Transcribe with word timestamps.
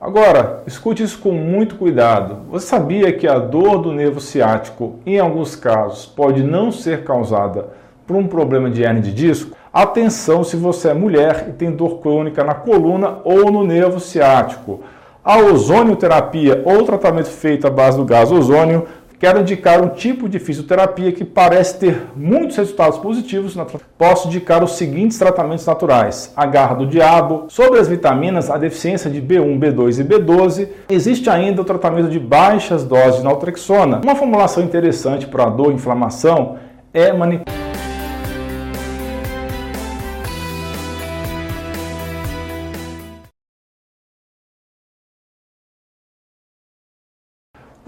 Agora, 0.00 0.62
escute 0.64 1.02
isso 1.02 1.18
com 1.18 1.32
muito 1.32 1.74
cuidado. 1.74 2.42
Você 2.52 2.68
sabia 2.68 3.12
que 3.12 3.26
a 3.26 3.36
dor 3.36 3.78
do 3.78 3.92
nervo 3.92 4.20
ciático, 4.20 5.00
em 5.04 5.18
alguns 5.18 5.56
casos, 5.56 6.06
pode 6.06 6.40
não 6.40 6.70
ser 6.70 7.02
causada 7.02 7.70
por 8.06 8.14
um 8.14 8.28
problema 8.28 8.70
de 8.70 8.80
hernia 8.80 9.02
de 9.02 9.12
disco? 9.12 9.56
Atenção 9.72 10.44
se 10.44 10.56
você 10.56 10.90
é 10.90 10.94
mulher 10.94 11.46
e 11.48 11.52
tem 11.52 11.72
dor 11.72 11.98
crônica 11.98 12.44
na 12.44 12.54
coluna 12.54 13.18
ou 13.24 13.50
no 13.50 13.64
nervo 13.64 13.98
ciático. 13.98 14.82
A 15.24 15.38
ozonioterapia 15.38 16.62
ou 16.64 16.84
tratamento 16.84 17.28
feito 17.28 17.66
à 17.66 17.70
base 17.70 17.98
do 17.98 18.04
gás 18.04 18.30
ozônio 18.30 18.86
quero 19.18 19.40
indicar 19.40 19.82
um 19.82 19.88
tipo 19.88 20.28
de 20.28 20.38
fisioterapia 20.38 21.12
que 21.12 21.24
parece 21.24 21.78
ter 21.78 22.02
muitos 22.14 22.56
resultados 22.56 22.98
positivos. 22.98 23.56
Posso 23.96 24.28
indicar 24.28 24.62
os 24.62 24.72
seguintes 24.72 25.18
tratamentos 25.18 25.66
naturais: 25.66 26.32
a 26.36 26.46
garra 26.46 26.76
do 26.76 26.86
diabo, 26.86 27.46
sobre 27.48 27.80
as 27.80 27.88
vitaminas, 27.88 28.50
a 28.50 28.56
deficiência 28.56 29.10
de 29.10 29.20
B1, 29.20 29.58
B2 29.58 30.00
e 30.00 30.04
B12. 30.04 30.68
Existe 30.88 31.28
ainda 31.28 31.62
o 31.62 31.64
tratamento 31.64 32.08
de 32.08 32.18
baixas 32.18 32.84
doses 32.84 33.18
de 33.18 33.24
naltrexona. 33.24 34.00
Uma 34.02 34.16
formulação 34.16 34.62
interessante 34.62 35.26
para 35.26 35.44
a 35.44 35.50
dor 35.50 35.72
e 35.72 35.74
inflamação 35.74 36.56
é 36.92 37.12
manipular 37.12 37.58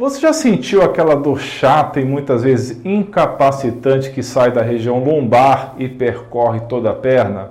Você 0.00 0.18
já 0.18 0.32
sentiu 0.32 0.80
aquela 0.80 1.14
dor 1.14 1.38
chata 1.38 2.00
e 2.00 2.06
muitas 2.06 2.42
vezes 2.42 2.80
incapacitante 2.86 4.10
que 4.10 4.22
sai 4.22 4.50
da 4.50 4.62
região 4.62 5.04
lombar 5.04 5.74
e 5.76 5.90
percorre 5.90 6.60
toda 6.60 6.88
a 6.88 6.94
perna? 6.94 7.50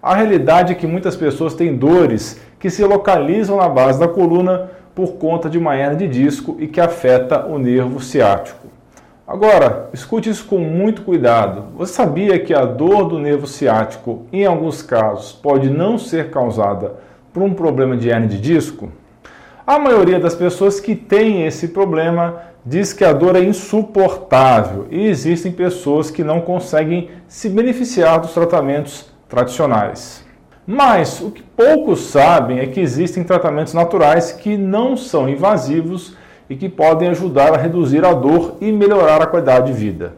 A 0.00 0.14
realidade 0.14 0.70
é 0.70 0.76
que 0.76 0.86
muitas 0.86 1.16
pessoas 1.16 1.54
têm 1.54 1.74
dores 1.74 2.40
que 2.60 2.70
se 2.70 2.84
localizam 2.84 3.56
na 3.56 3.68
base 3.68 3.98
da 3.98 4.06
coluna 4.06 4.70
por 4.94 5.14
conta 5.14 5.50
de 5.50 5.58
uma 5.58 5.76
hernia 5.76 5.96
de 5.96 6.06
disco 6.06 6.56
e 6.60 6.68
que 6.68 6.80
afeta 6.80 7.44
o 7.46 7.58
nervo 7.58 7.98
ciático. 8.00 8.68
Agora, 9.26 9.90
escute 9.92 10.30
isso 10.30 10.46
com 10.46 10.58
muito 10.58 11.02
cuidado. 11.02 11.64
Você 11.76 11.94
sabia 11.94 12.38
que 12.38 12.54
a 12.54 12.64
dor 12.64 13.08
do 13.08 13.18
nervo 13.18 13.48
ciático, 13.48 14.22
em 14.32 14.46
alguns 14.46 14.82
casos, 14.82 15.32
pode 15.32 15.68
não 15.68 15.98
ser 15.98 16.30
causada 16.30 16.92
por 17.32 17.42
um 17.42 17.52
problema 17.52 17.96
de 17.96 18.08
hernia 18.08 18.28
de 18.28 18.40
disco? 18.40 18.88
A 19.68 19.78
maioria 19.78 20.18
das 20.18 20.34
pessoas 20.34 20.80
que 20.80 20.94
tem 20.94 21.44
esse 21.44 21.68
problema 21.68 22.40
diz 22.64 22.94
que 22.94 23.04
a 23.04 23.12
dor 23.12 23.36
é 23.36 23.44
insuportável 23.44 24.86
e 24.90 25.06
existem 25.08 25.52
pessoas 25.52 26.10
que 26.10 26.24
não 26.24 26.40
conseguem 26.40 27.10
se 27.28 27.50
beneficiar 27.50 28.18
dos 28.18 28.32
tratamentos 28.32 29.12
tradicionais. 29.28 30.24
Mas 30.66 31.20
o 31.20 31.30
que 31.30 31.42
poucos 31.42 32.00
sabem 32.00 32.60
é 32.60 32.66
que 32.66 32.80
existem 32.80 33.22
tratamentos 33.22 33.74
naturais 33.74 34.32
que 34.32 34.56
não 34.56 34.96
são 34.96 35.28
invasivos 35.28 36.16
e 36.48 36.56
que 36.56 36.70
podem 36.70 37.10
ajudar 37.10 37.52
a 37.52 37.58
reduzir 37.58 38.06
a 38.06 38.14
dor 38.14 38.56
e 38.62 38.72
melhorar 38.72 39.20
a 39.20 39.26
qualidade 39.26 39.66
de 39.66 39.78
vida. 39.78 40.14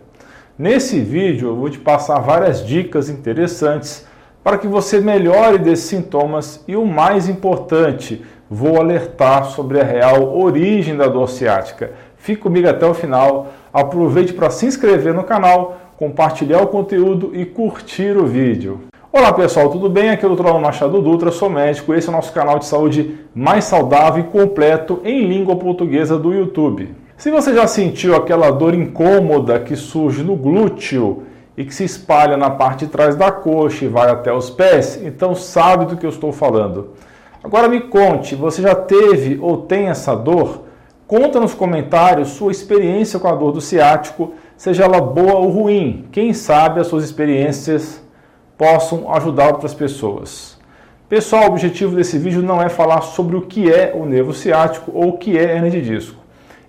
Nesse 0.57 1.01
vídeo 1.01 1.49
eu 1.49 1.57
vou 1.57 1.69
te 1.69 1.81
passar 1.81 2.21
várias 2.21 2.65
dicas 2.65 3.09
interessantes 3.09 4.07
para 4.43 4.57
que 4.57 4.67
você 4.67 5.01
melhore 5.01 5.59
desses 5.59 5.87
sintomas 5.87 6.65
e 6.67 6.75
o 6.75 6.87
mais 6.87 7.29
importante, 7.29 8.23
vou 8.49 8.81
alertar 8.81 9.45
sobre 9.47 9.81
a 9.81 9.85
real 9.85 10.37
origem 10.39 10.97
da 10.97 11.07
dor 11.07 11.29
ciática. 11.29 11.93
Fique 12.17 12.41
comigo 12.41 12.69
até 12.69 12.87
o 12.87 12.95
final. 12.95 13.49
Aproveite 13.73 14.33
para 14.33 14.51
se 14.51 14.67
inscrever 14.67 15.15
no 15.15 15.25
canal, 15.25 15.79
compartilhar 15.97 16.63
o 16.63 16.69
conteúdo 16.69 17.33
e 17.35 17.45
curtir 17.45 18.17
o 18.17 18.27
vídeo. 18.27 18.81
Olá 19.13 19.33
pessoal, 19.33 19.69
tudo 19.69 19.91
bem? 19.91 20.11
Aqui 20.11 20.25
é 20.25 20.29
o 20.29 20.35
Dr. 20.35 20.59
Machado 20.59 21.03
Dutra, 21.03 21.31
sou 21.31 21.51
médico. 21.51 21.93
Esse 21.93 22.09
é 22.09 22.11
o 22.11 22.15
nosso 22.15 22.33
canal 22.33 22.59
de 22.59 22.67
saúde 22.67 23.19
mais 23.35 23.65
saudável 23.65 24.25
e 24.25 24.27
completo 24.27 25.01
em 25.05 25.27
língua 25.27 25.57
portuguesa 25.57 26.19
do 26.19 26.33
YouTube. 26.33 26.95
Se 27.17 27.31
você 27.31 27.53
já 27.53 27.67
sentiu 27.67 28.17
aquela 28.17 28.51
dor 28.51 28.73
incômoda 28.73 29.61
que 29.61 29.77
surge 29.77 30.23
no 30.23 30.35
glúteo 30.35 31.25
e 31.57 31.65
que 31.65 31.75
se 31.75 31.85
espalha 31.85 32.37
na 32.37 32.51
parte 32.51 32.87
de 32.87 32.93
trás 32.93 33.17
da 33.17 33.31
coxa 33.31 33.85
e 33.85 33.89
vai 33.89 34.11
até 34.11 34.33
os 34.33 34.51
pés, 34.51 35.01
então 35.03 35.35
sabe 35.35 35.85
do 35.85 35.97
que 35.97 36.07
eu 36.07 36.11
estou 36.11 36.33
falando. 36.33 36.91
Agora 37.43 37.69
me 37.69 37.81
conte, 37.81 38.35
você 38.35 38.63
já 38.63 38.75
teve 38.75 39.39
ou 39.41 39.59
tem 39.59 39.89
essa 39.89 40.15
dor? 40.15 40.65
Conta 41.07 41.41
nos 41.41 41.55
comentários 41.55 42.29
sua 42.29 42.53
experiência 42.53 43.19
com 43.19 43.29
a 43.29 43.35
dor 43.35 43.53
do 43.53 43.61
ciático, 43.61 44.35
seja 44.57 44.85
ela 44.85 45.01
boa 45.01 45.37
ou 45.37 45.49
ruim. 45.49 46.07
Quem 46.13 46.33
sabe 46.33 46.81
as 46.81 46.87
suas 46.87 47.03
experiências 47.03 48.01
possam 48.57 49.13
ajudar 49.13 49.49
outras 49.49 49.75
pessoas. 49.75 50.59
Pessoal, 51.09 51.45
o 51.45 51.47
objetivo 51.49 51.97
desse 51.97 52.17
vídeo 52.19 52.43
não 52.43 52.63
é 52.63 52.69
falar 52.69 53.01
sobre 53.01 53.35
o 53.35 53.43
que 53.43 53.73
é 53.73 53.93
o 53.93 54.07
nervo 54.07 54.33
ciático 54.33 54.93
ou 54.95 55.09
o 55.09 55.19
que 55.19 55.37
é 55.37 55.57
hernia 55.57 55.71
de 55.71 55.83
disco. 55.83 56.21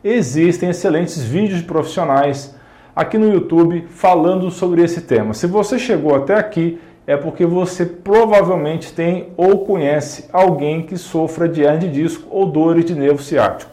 Existem 0.04 0.70
excelentes 0.70 1.22
vídeos 1.22 1.60
de 1.60 1.66
profissionais 1.66 2.56
aqui 2.96 3.18
no 3.18 3.32
YouTube 3.32 3.86
falando 3.90 4.50
sobre 4.52 4.84
esse 4.84 5.02
tema. 5.02 5.34
Se 5.34 5.48
você 5.48 5.80
chegou 5.80 6.16
até 6.16 6.36
aqui, 6.36 6.80
é 7.08 7.18
porque 7.18 7.46
você 7.46 7.86
provavelmente 7.86 8.94
tem 8.94 9.30
ou 9.36 9.66
conhece 9.66 10.26
alguém 10.32 10.84
que 10.84 10.98
sofra 10.98 11.48
de 11.48 11.64
hernia 11.64 11.90
de 11.90 12.02
disco 12.02 12.28
ou 12.30 12.46
dores 12.46 12.86
de 12.86 12.94
nervo 12.94 13.22
ciático. 13.22 13.72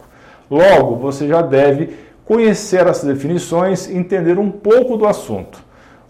Logo, 0.50 0.96
você 0.96 1.28
já 1.28 1.42
deve 1.42 1.90
conhecer 2.24 2.86
essas 2.86 3.04
definições 3.04 3.88
e 3.88 3.96
entender 3.96 4.38
um 4.38 4.50
pouco 4.50 4.96
do 4.96 5.06
assunto. 5.06 5.62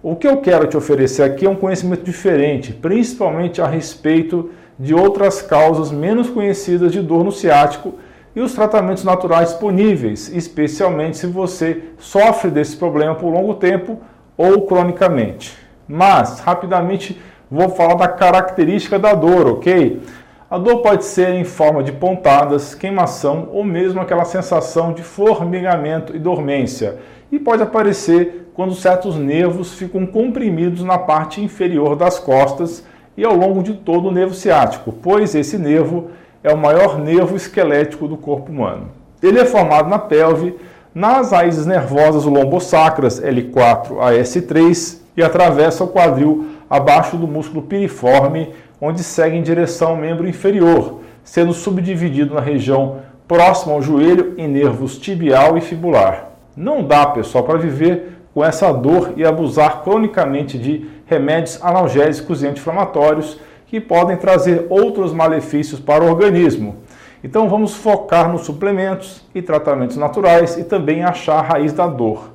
O 0.03 0.15
que 0.15 0.29
eu 0.29 0.37
quero 0.39 0.67
te 0.69 0.77
oferecer 0.77 1.23
aqui 1.23 1.45
é 1.45 1.51
um 1.51 1.57
conhecimento 1.57 2.05
diferente, 2.05 2.73
principalmente 2.73 3.61
a 3.61 3.67
respeito 3.67 4.51
de 4.79 4.95
outras 4.95 5.43
causas 5.43 5.91
menos 5.91 6.31
conhecidas 6.31 6.93
de 6.93 7.03
dor 7.03 7.25
no 7.25 7.33
ciático 7.33 7.95
e 8.39 8.41
os 8.41 8.55
tratamentos 8.55 9.03
naturais 9.03 9.49
disponíveis, 9.49 10.33
especialmente 10.33 11.17
se 11.17 11.27
você 11.27 11.83
sofre 11.99 12.53
desse 12.53 12.77
problema 12.77 13.17
por 13.17 13.33
longo 13.33 13.55
tempo 13.55 13.99
ou 14.37 14.63
cronicamente. 14.63 15.59
Mas, 15.89 16.39
rapidamente, 16.39 17.21
vou 17.51 17.69
falar 17.71 17.95
da 17.95 18.07
característica 18.07 18.97
da 18.97 19.13
dor, 19.13 19.49
ok? 19.49 20.01
A 20.49 20.57
dor 20.57 20.83
pode 20.83 21.05
ser 21.05 21.31
em 21.31 21.43
forma 21.43 21.83
de 21.83 21.91
pontadas, 21.91 22.77
queimação 22.77 23.49
ou 23.53 23.65
mesmo 23.65 24.01
aquela 24.01 24.25
sensação 24.25 24.93
de 24.93 25.03
formigamento 25.03 26.15
e 26.15 26.19
dormência. 26.21 26.99
E 27.33 27.41
pode 27.41 27.65
aparecer 27.65 28.53
quando 28.55 28.73
certos 28.73 29.17
nervos 29.17 29.75
ficam 29.75 30.07
comprimidos 30.07 30.85
na 30.85 30.97
parte 30.97 31.43
inferior 31.43 31.97
das 31.97 32.21
costas 32.21 32.87
e 33.17 33.25
ao 33.25 33.35
longo 33.35 33.65
de 33.65 33.75
todo 33.75 34.07
o 34.07 34.13
nervo 34.13 34.33
ciático, 34.33 34.93
pois 35.03 35.35
esse 35.35 35.59
nervo 35.59 36.13
é 36.49 36.53
o 36.53 36.59
maior 36.59 36.99
nervo 36.99 37.37
esquelético 37.37 38.09
do 38.09 38.17
corpo 38.17 38.51
humano. 38.51 38.89
Ele 39.23 39.39
é 39.39 39.45
formado 39.45 39.89
na 39.89 39.99
pelve, 39.99 40.57
nas 40.95 41.33
raízes 41.33 41.67
nervosas 41.67 42.25
lombosacras 42.25 43.21
L4 43.21 43.99
a 44.01 44.13
S3 44.13 44.99
e 45.17 45.23
atravessa 45.23 45.85
o 45.85 45.89
quadril 45.89 46.47
abaixo 46.71 47.17
do 47.17 47.27
músculo 47.27 47.63
piriforme, 47.63 48.51
onde 48.81 49.03
segue 49.03 49.37
em 49.37 49.43
direção 49.43 49.91
ao 49.91 49.97
membro 49.97 50.29
inferior, 50.29 51.01
sendo 51.23 51.53
subdividido 51.53 52.35
na 52.35 52.41
região 52.41 52.97
próxima 53.27 53.75
ao 53.75 53.83
joelho 53.83 54.35
em 54.39 54.49
nervos 54.49 54.99
tibial 54.99 55.59
e 55.59 55.61
fibular. 55.61 56.31
Não 56.57 56.83
dá, 56.83 57.07
pessoal, 57.07 57.45
para 57.45 57.59
viver 57.59 58.19
com 58.33 58.45
essa 58.45 58.73
dor 58.73 59.13
e 59.17 59.25
abusar 59.25 59.83
cronicamente 59.83 60.59
de 60.59 60.89
remédios 61.07 61.59
analgésicos 61.63 62.43
e 62.43 62.47
anti-inflamatórios 62.47 63.39
que 63.69 63.81
podem 63.81 64.17
trazer 64.17 64.67
outros 64.71 65.13
malefícios 65.13 65.79
para 65.79 66.03
o 66.03 66.09
organismo. 66.09 66.77
Então 67.23 67.49
vamos 67.49 67.75
focar 67.75 68.31
nos 68.31 68.43
suplementos 68.43 69.23
e 69.35 69.43
tratamentos 69.43 69.97
naturais 69.97 70.57
e 70.57 70.65
também 70.65 71.05
achar 71.05 71.39
a 71.39 71.43
raiz 71.43 71.73
da 71.73 71.87
dor. 71.87 72.33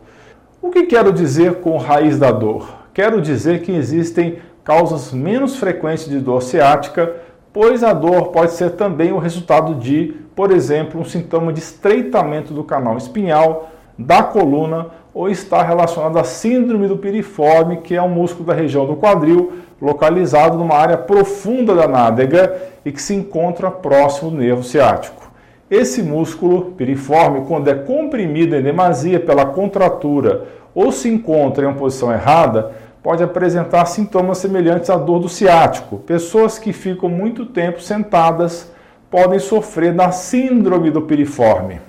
O 0.62 0.70
que 0.70 0.84
quero 0.84 1.12
dizer 1.12 1.56
com 1.56 1.78
raiz 1.78 2.20
da 2.20 2.32
dor? 2.32 2.84
Quero 2.94 3.20
dizer 3.22 3.62
que 3.62 3.72
existem 3.72 4.38
causas 4.64 5.12
menos 5.12 5.58
frequentes 5.58 6.08
de 6.08 6.20
dor 6.20 6.42
ciática, 6.42 7.16
pois 7.52 7.84
a 7.84 7.94
dor 7.94 8.28
pode 8.28 8.52
ser 8.52 8.72
também 8.72 9.12
o 9.12 9.18
resultado 9.18 9.76
de, 9.76 10.16
por 10.36 10.52
exemplo, 10.52 11.02
um 11.02 11.06
sintoma 11.06 11.52
de 11.52 11.60
estreitamento 11.60 12.54
do 12.54 12.64
canal 12.64 12.96
espinhal, 12.98 13.72
da 13.98 14.22
coluna 14.22 14.88
ou 15.14 15.30
está 15.30 15.62
relacionado 15.62 16.18
à 16.18 16.24
síndrome 16.24 16.88
do 16.88 16.98
piriforme, 16.98 17.78
que 17.78 17.96
é 17.96 18.02
um 18.02 18.10
músculo 18.10 18.46
da 18.46 18.54
região 18.54 18.86
do 18.86 18.96
quadril, 18.96 19.54
localizado 19.84 20.58
numa 20.58 20.76
área 20.76 20.98
profunda 20.98 21.76
da 21.76 21.90
nádega 21.90 22.56
e 22.86 22.92
que 22.92 23.02
se 23.02 23.14
encontra 23.14 23.70
próximo 23.70 24.32
do 24.32 24.38
nervo 24.38 24.64
ciático. 24.64 25.30
Esse 25.70 26.02
músculo 26.02 26.72
piriforme, 26.72 27.46
quando 27.46 27.68
é 27.68 27.74
comprimido 27.74 28.56
em 28.56 28.62
demasia 28.62 29.20
pela 29.20 29.46
contratura 29.46 30.46
ou 30.74 30.90
se 30.90 31.10
encontra 31.10 31.66
em 31.66 31.68
uma 31.68 31.76
posição 31.76 32.14
errada, 32.14 32.72
pode 33.04 33.22
apresentar 33.22 33.86
sintomas 33.86 34.38
semelhantes 34.38 34.90
à 34.90 34.96
dor 34.96 35.20
do 35.20 35.28
ciático. 35.28 35.98
Pessoas 35.98 36.58
que 36.58 36.72
ficam 36.72 37.10
muito 37.10 37.46
tempo 37.46 37.82
sentadas 37.82 38.72
podem 39.12 39.38
sofrer 39.38 39.94
da 39.94 40.12
síndrome 40.12 40.92
do 40.92 41.02
piriforme. 41.02 41.82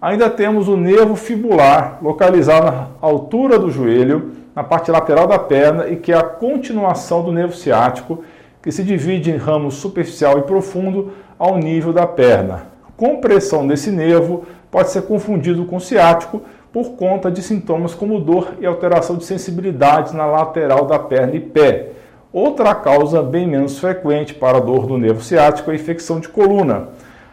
Ainda 0.00 0.30
temos 0.30 0.66
o 0.66 0.76
nervo 0.76 1.14
fibular, 1.14 1.98
localizado 2.00 2.66
na 2.66 2.88
altura 3.02 3.58
do 3.58 3.70
joelho, 3.70 4.30
na 4.58 4.64
parte 4.64 4.90
lateral 4.90 5.28
da 5.28 5.38
perna 5.38 5.86
e 5.86 5.94
que 5.94 6.10
é 6.10 6.16
a 6.16 6.24
continuação 6.24 7.22
do 7.22 7.30
nervo 7.30 7.54
ciático, 7.54 8.24
que 8.60 8.72
se 8.72 8.82
divide 8.82 9.30
em 9.30 9.36
ramo 9.36 9.70
superficial 9.70 10.36
e 10.36 10.42
profundo, 10.42 11.12
ao 11.38 11.56
nível 11.56 11.92
da 11.92 12.04
perna. 12.08 12.66
Compressão 12.96 13.64
desse 13.64 13.92
nervo 13.92 14.42
pode 14.68 14.90
ser 14.90 15.02
confundido 15.02 15.64
com 15.64 15.78
ciático 15.78 16.42
por 16.72 16.96
conta 16.96 17.30
de 17.30 17.40
sintomas 17.40 17.94
como 17.94 18.18
dor 18.18 18.54
e 18.58 18.66
alteração 18.66 19.14
de 19.14 19.24
sensibilidade 19.24 20.16
na 20.16 20.26
lateral 20.26 20.86
da 20.86 20.98
perna 20.98 21.36
e 21.36 21.40
pé. 21.40 21.90
Outra 22.32 22.74
causa 22.74 23.22
bem 23.22 23.46
menos 23.46 23.78
frequente 23.78 24.34
para 24.34 24.58
a 24.58 24.60
dor 24.60 24.88
do 24.88 24.98
nervo 24.98 25.22
ciático 25.22 25.70
é 25.70 25.74
a 25.74 25.76
infecção 25.76 26.18
de 26.18 26.26
coluna. 26.28 26.88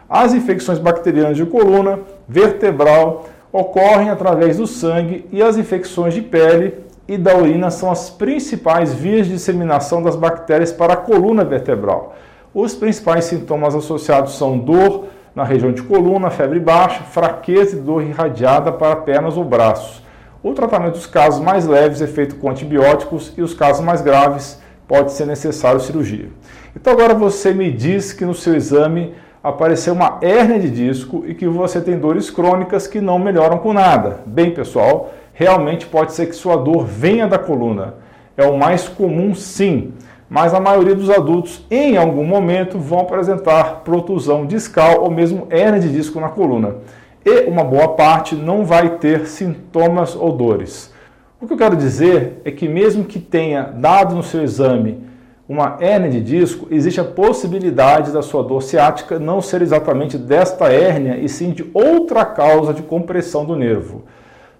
As 0.08 0.32
infecções 0.32 0.78
bacterianas 0.78 1.36
de 1.36 1.44
coluna 1.44 1.98
vertebral 2.28 3.24
ocorrem 3.52 4.10
através 4.10 4.58
do 4.58 4.66
sangue 4.68 5.26
e 5.32 5.42
as 5.42 5.56
infecções 5.56 6.14
de 6.14 6.22
pele 6.22 6.86
e 7.08 7.16
da 7.16 7.36
urina 7.36 7.70
são 7.70 7.90
as 7.90 8.10
principais 8.10 8.92
vias 8.92 9.26
de 9.26 9.34
disseminação 9.34 10.02
das 10.02 10.16
bactérias 10.16 10.72
para 10.72 10.94
a 10.94 10.96
coluna 10.96 11.44
vertebral. 11.44 12.14
Os 12.52 12.74
principais 12.74 13.26
sintomas 13.26 13.74
associados 13.74 14.36
são 14.36 14.58
dor 14.58 15.06
na 15.34 15.44
região 15.44 15.72
de 15.72 15.82
coluna, 15.82 16.30
febre 16.30 16.58
baixa, 16.58 17.02
fraqueza 17.04 17.76
e 17.76 17.80
dor 17.80 18.02
irradiada 18.02 18.72
para 18.72 18.96
pernas 18.96 19.36
ou 19.36 19.44
braços. 19.44 20.02
O 20.42 20.54
tratamento 20.54 20.94
dos 20.94 21.06
casos 21.06 21.40
mais 21.40 21.66
leves 21.66 22.00
é 22.00 22.06
feito 22.06 22.36
com 22.36 22.48
antibióticos 22.48 23.34
e 23.36 23.42
os 23.42 23.52
casos 23.52 23.84
mais 23.84 24.00
graves 24.00 24.60
pode 24.88 25.12
ser 25.12 25.26
necessário 25.26 25.80
cirurgia. 25.80 26.28
Então 26.74 26.92
agora 26.92 27.14
você 27.14 27.52
me 27.52 27.70
diz 27.70 28.12
que 28.12 28.24
no 28.24 28.34
seu 28.34 28.54
exame 28.54 29.14
apareceu 29.42 29.92
uma 29.92 30.18
hérnia 30.22 30.58
de 30.58 30.70
disco 30.70 31.24
e 31.26 31.34
que 31.34 31.46
você 31.46 31.80
tem 31.80 31.98
dores 31.98 32.30
crônicas 32.30 32.86
que 32.86 33.00
não 33.00 33.18
melhoram 33.18 33.58
com 33.58 33.72
nada. 33.72 34.20
Bem, 34.26 34.52
pessoal, 34.52 35.12
realmente 35.38 35.86
pode 35.86 36.14
ser 36.14 36.26
que 36.26 36.34
sua 36.34 36.56
dor 36.56 36.86
venha 36.86 37.28
da 37.28 37.38
coluna. 37.38 37.96
É 38.38 38.46
o 38.46 38.56
mais 38.56 38.88
comum, 38.88 39.34
sim, 39.34 39.92
mas 40.30 40.54
a 40.54 40.60
maioria 40.60 40.94
dos 40.94 41.10
adultos, 41.10 41.64
em 41.70 41.98
algum 41.98 42.24
momento, 42.24 42.78
vão 42.78 43.00
apresentar 43.00 43.82
protusão 43.84 44.46
discal 44.46 45.02
ou 45.02 45.10
mesmo 45.10 45.46
hérnia 45.50 45.78
de 45.78 45.92
disco 45.92 46.18
na 46.18 46.30
coluna. 46.30 46.76
E 47.22 47.42
uma 47.42 47.62
boa 47.62 47.88
parte 47.88 48.34
não 48.34 48.64
vai 48.64 48.96
ter 48.96 49.26
sintomas 49.26 50.16
ou 50.16 50.32
dores. 50.32 50.92
O 51.38 51.46
que 51.46 51.52
eu 51.52 51.58
quero 51.58 51.76
dizer 51.76 52.40
é 52.42 52.50
que, 52.50 52.66
mesmo 52.66 53.04
que 53.04 53.18
tenha 53.18 53.62
dado 53.62 54.14
no 54.14 54.22
seu 54.22 54.42
exame 54.42 55.04
uma 55.46 55.76
hérnia 55.80 56.10
de 56.10 56.20
disco, 56.22 56.66
existe 56.70 56.98
a 56.98 57.04
possibilidade 57.04 58.10
da 58.10 58.22
sua 58.22 58.42
dor 58.42 58.62
ciática 58.62 59.18
não 59.18 59.42
ser 59.42 59.60
exatamente 59.60 60.16
desta 60.16 60.72
hérnia 60.72 61.18
e 61.18 61.28
sim 61.28 61.50
de 61.50 61.70
outra 61.74 62.24
causa 62.24 62.72
de 62.72 62.82
compressão 62.82 63.44
do 63.44 63.54
nervo. 63.54 64.04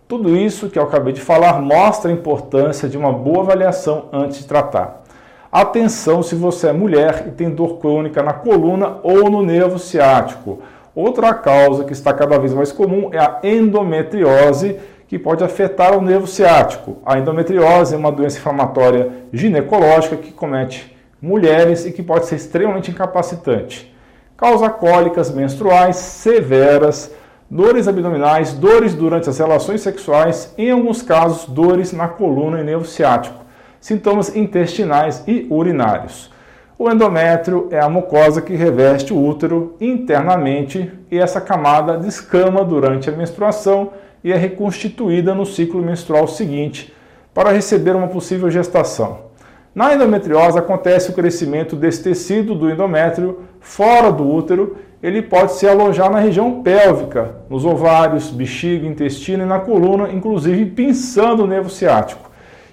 Tudo 0.09 0.37
isso 0.37 0.69
que 0.69 0.79
eu 0.79 0.85
acabei 0.85 1.13
de 1.13 1.21
falar 1.21 1.61
mostra 1.61 2.09
a 2.09 2.15
importância 2.15 2.89
de 2.89 2.97
uma 2.97 3.13
boa 3.13 3.41
avaliação 3.41 4.05
antes 4.13 4.39
de 4.39 4.47
tratar. 4.47 5.03
Atenção 5.51 6.23
se 6.23 6.37
você 6.37 6.69
é 6.69 6.73
mulher 6.73 7.25
e 7.27 7.33
tem 7.33 7.51
dor 7.51 7.79
crônica 7.79 8.23
na 8.23 8.33
coluna 8.33 8.99
ou 9.03 9.29
no 9.29 9.43
nervo 9.43 9.81
ciático. 9.81 10.61
Outra 10.95 11.35
causa 11.35 11.83
que 11.83 11.93
está 11.93 12.15
cada 12.15 12.39
vez 12.39 12.55
mais 12.55 12.71
comum 12.71 13.11
é 13.13 13.19
a 13.19 13.41
endometriose 13.43 14.79
que 15.09 15.19
pode 15.19 15.43
afetar 15.43 15.99
o 15.99 16.01
nervo 16.01 16.29
ciático. 16.29 16.99
A 17.05 17.19
endometriose 17.19 17.97
é 17.97 17.99
uma 17.99 18.13
doença 18.13 18.39
inflamatória 18.39 19.11
ginecológica 19.33 20.17
que 20.17 20.31
comete 20.31 20.97
mulheres 21.21 21.85
e 21.85 21.91
que 21.91 22.03
pode 22.03 22.27
ser 22.27 22.37
extremamente 22.37 22.93
incapacitante. 22.93 23.93
Causa 24.37 24.71
cólicas 24.71 25.33
menstruais 25.33 25.97
severas, 25.97 27.11
dores 27.51 27.87
abdominais, 27.87 28.53
dores 28.53 28.95
durante 28.95 29.29
as 29.29 29.39
relações 29.39 29.81
sexuais, 29.81 30.53
em 30.59 30.71
alguns 30.71 31.03
casos, 31.03 31.47
dores 31.47 31.93
na 31.93 32.09
coluna 32.09 32.61
e 32.61 32.65
nervo 32.65 32.85
ciático, 32.85 33.45
sintomas 33.81 34.35
intestinais 34.35 35.23
e 35.27 35.47
urinários. 35.51 36.31
O 36.79 36.91
endométrio 36.91 37.69
é 37.71 37.81
a 37.81 37.89
mucosa 37.89 38.43
que 38.43 38.55
reveste 38.55 39.13
o 39.13 39.27
útero 39.27 39.77
internamente 39.81 40.93
e 41.11 41.19
essa 41.19 41.41
camada 41.41 41.97
descama 41.97 42.63
durante 42.63 43.09
a 43.09 43.13
menstruação 43.13 43.93
e 44.23 44.31
é 44.33 44.37
reconstituída 44.37 45.35
no 45.35 45.47
ciclo 45.47 45.81
menstrual 45.81 46.27
seguinte 46.27 46.93
para 47.33 47.53
receber 47.53 47.97
uma 47.97 48.09
possível 48.09 48.51
gestação. 48.51 49.27
Na 49.75 49.95
endometriose 49.95 50.59
acontece 50.59 51.11
o 51.11 51.15
crescimento 51.15 51.77
desse 51.77 52.03
tecido 52.03 52.55
do 52.55 52.71
endométrio 52.71 53.41
fora 53.61 54.11
do 54.11 54.27
útero, 54.27 54.77
ele 55.07 55.23
pode 55.23 55.53
se 55.53 55.69
alojar 55.69 56.11
na 56.11 56.19
região 56.19 56.65
pélvica, 56.65 57.37
nos 57.49 57.65
ovários, 57.65 58.29
bexiga, 58.29 58.89
intestino 58.89 59.45
e 59.45 59.47
na 59.47 59.61
coluna, 59.61 60.11
inclusive 60.11 60.67
pinçando 60.67 61.45
o 61.45 61.47
nervo 61.47 61.71
ciático. 61.71 62.29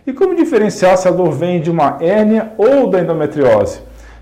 E 0.07 0.11
como 0.11 0.35
diferenciar 0.35 0.97
se 0.97 1.07
a 1.07 1.11
dor 1.11 1.29
vem 1.31 1.61
de 1.61 1.69
uma 1.69 1.99
hérnia 2.01 2.53
ou 2.57 2.89
da 2.89 3.01
endometriose? 3.01 3.81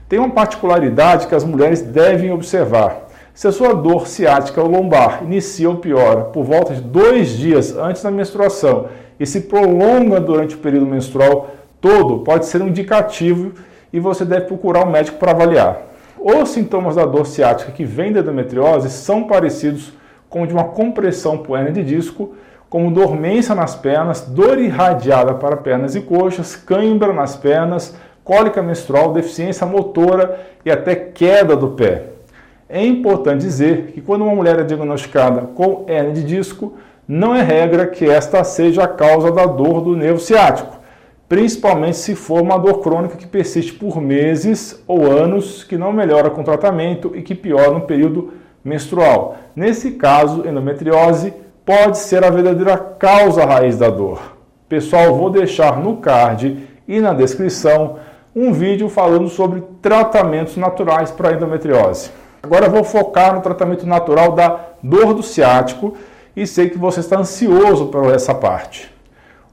Tem 0.10 0.20
uma 0.20 0.30
particularidade 0.30 1.26
que 1.26 1.34
as 1.34 1.46
mulheres 1.46 1.82
devem 1.82 2.34
observar. 2.34 3.08
Se 3.34 3.48
a 3.48 3.52
sua 3.54 3.74
dor 3.74 4.06
ciática 4.06 4.62
ou 4.62 4.68
lombar 4.68 5.24
inicia 5.24 5.70
ou 5.70 5.78
piora 5.78 6.26
por 6.26 6.44
volta 6.44 6.74
de 6.74 6.82
dois 6.82 7.30
dias 7.30 7.78
antes 7.78 8.04
da 8.04 8.12
menstruação 8.12 8.88
e 9.18 9.26
se 9.26 9.40
prolonga 9.40 10.20
durante 10.20 10.56
o 10.56 10.58
período 10.58 10.86
menstrual 10.86 11.52
todo, 11.80 12.26
pode 12.26 12.46
ser 12.46 12.62
um 12.62 12.68
indicativo 12.68 13.54
e 13.94 14.02
você 14.02 14.26
deve 14.26 14.48
procurar 14.48 14.86
um 14.86 14.92
médico 14.92 15.18
para 15.18 15.32
avaliar. 15.32 15.91
Os 16.24 16.50
sintomas 16.50 16.98
da 16.98 17.04
dor 17.04 17.26
ciática 17.26 17.72
que 17.72 17.84
vem 17.84 18.14
da 18.14 18.20
endometriose 18.20 18.92
são 18.92 19.24
parecidos 19.24 19.92
com 20.30 20.46
de 20.46 20.54
uma 20.54 20.66
compressão 20.66 21.40
por 21.40 21.58
hernia 21.58 21.74
de 21.74 21.84
disco, 21.84 22.36
como 22.70 22.92
dormência 22.92 23.56
nas 23.56 23.74
pernas, 23.74 24.22
dor 24.22 24.60
irradiada 24.60 25.34
para 25.34 25.58
pernas 25.58 25.96
e 25.96 26.02
coxas, 26.02 26.56
cãibra 26.56 27.12
nas 27.12 27.36
pernas, 27.36 27.96
cólica 28.24 28.62
menstrual, 28.62 29.12
deficiência 29.12 29.66
motora 29.66 30.40
e 30.64 30.70
até 30.70 30.94
queda 30.94 31.56
do 31.56 31.70
pé. 31.70 32.04
É 32.70 32.86
importante 32.86 33.42
dizer 33.42 33.88
que 33.88 34.00
quando 34.00 34.22
uma 34.22 34.36
mulher 34.36 34.60
é 34.60 34.64
diagnosticada 34.64 35.42
com 35.56 35.86
hernia 35.88 36.14
de 36.14 36.24
disco, 36.24 36.78
não 37.08 37.34
é 37.34 37.42
regra 37.42 37.88
que 37.88 38.08
esta 38.08 38.44
seja 38.44 38.84
a 38.84 38.88
causa 38.88 39.32
da 39.32 39.48
dor 39.48 39.82
do 39.82 39.98
nervo 39.98 40.20
ciático, 40.20 40.78
principalmente 41.32 41.96
se 41.96 42.14
for 42.14 42.42
uma 42.42 42.60
dor 42.60 42.82
crônica 42.82 43.16
que 43.16 43.26
persiste 43.26 43.72
por 43.72 44.02
meses 44.02 44.84
ou 44.86 45.10
anos, 45.10 45.64
que 45.64 45.78
não 45.78 45.94
melhora 45.94 46.30
com 46.30 46.44
tratamento 46.44 47.14
e 47.16 47.22
que 47.22 47.34
piora 47.34 47.72
no 47.72 47.80
período 47.80 48.34
menstrual. 48.62 49.38
Nesse 49.56 49.92
caso, 49.92 50.46
endometriose 50.46 51.34
pode 51.66 52.00
ser 52.00 52.26
a 52.26 52.30
verdadeira 52.30 52.78
causa 52.78 53.46
raiz 53.46 53.78
da 53.78 53.90
dor. 53.90 54.36
Pessoal, 54.68 55.16
vou 55.16 55.30
deixar 55.30 55.80
no 55.80 55.96
card 56.02 56.68
e 56.86 57.00
na 57.00 57.14
descrição 57.14 57.96
um 58.36 58.52
vídeo 58.52 58.90
falando 58.90 59.30
sobre 59.30 59.64
tratamentos 59.82 60.58
naturais 60.58 61.12
para 61.12 61.32
endometriose. 61.32 62.12
Agora 62.44 62.68
vou 62.68 62.84
focar 62.84 63.34
no 63.34 63.40
tratamento 63.40 63.88
natural 63.88 64.34
da 64.34 64.60
dor 64.84 65.14
do 65.14 65.24
ciático 65.24 65.96
e 66.36 66.46
sei 66.46 66.70
que 66.70 66.78
você 66.78 67.00
está 67.00 67.18
ansioso 67.18 67.86
por 67.86 68.14
essa 68.14 68.36
parte. 68.36 68.92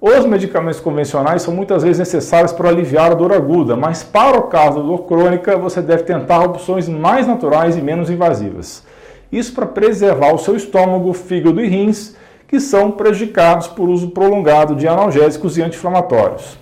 Os 0.01 0.25
medicamentos 0.25 0.79
convencionais 0.79 1.43
são 1.43 1.53
muitas 1.53 1.83
vezes 1.83 1.99
necessários 1.99 2.53
para 2.53 2.69
aliviar 2.69 3.11
a 3.11 3.15
dor 3.15 3.33
aguda, 3.33 3.75
mas 3.75 4.05
para 4.05 4.39
o 4.39 4.45
caso 4.45 4.79
da 4.79 4.87
dor 4.87 5.07
crônica 5.07 5.59
você 5.59 5.83
deve 5.83 6.05
tentar 6.05 6.45
opções 6.45 6.89
mais 6.89 7.27
naturais 7.27 7.77
e 7.77 7.83
menos 7.83 8.09
invasivas. 8.09 8.87
Isso 9.33 9.53
para 9.53 9.67
preservar 9.67 10.33
o 10.33 10.39
seu 10.39 10.55
estômago, 10.55 11.13
fígado 11.13 11.61
e 11.61 11.67
rins, 11.67 12.15
que 12.47 12.61
são 12.61 12.93
prejudicados 12.93 13.67
por 13.67 13.89
uso 13.89 14.11
prolongado 14.11 14.77
de 14.77 14.87
analgésicos 14.87 15.59
e 15.59 15.63
anti-inflamatórios. 15.63 16.57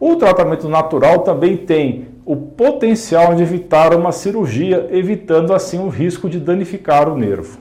O 0.00 0.16
tratamento 0.16 0.66
natural 0.66 1.18
também 1.18 1.58
tem 1.58 2.08
o 2.24 2.34
potencial 2.34 3.34
de 3.34 3.42
evitar 3.42 3.94
uma 3.94 4.12
cirurgia, 4.12 4.88
evitando 4.90 5.52
assim 5.52 5.78
o 5.78 5.88
risco 5.88 6.26
de 6.26 6.40
danificar 6.40 7.06
o 7.06 7.18
nervo. 7.18 7.58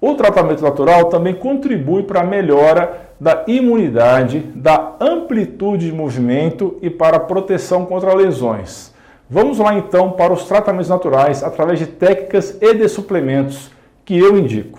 O 0.00 0.14
tratamento 0.14 0.62
natural 0.62 1.06
também 1.06 1.34
contribui 1.34 2.02
para 2.02 2.20
a 2.20 2.24
melhora 2.24 3.10
da 3.20 3.44
imunidade, 3.46 4.40
da 4.54 4.94
amplitude 4.98 5.86
de 5.86 5.92
movimento 5.92 6.76
e 6.80 6.88
para 6.88 7.18
a 7.18 7.20
proteção 7.20 7.84
contra 7.84 8.14
lesões. 8.14 8.94
Vamos 9.28 9.58
lá 9.58 9.74
então 9.74 10.12
para 10.12 10.32
os 10.32 10.44
tratamentos 10.44 10.88
naturais 10.88 11.44
através 11.44 11.78
de 11.78 11.86
técnicas 11.86 12.56
e 12.60 12.74
de 12.74 12.88
suplementos 12.88 13.70
que 14.04 14.18
eu 14.18 14.38
indico. 14.38 14.78